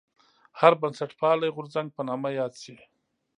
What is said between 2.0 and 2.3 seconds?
نامه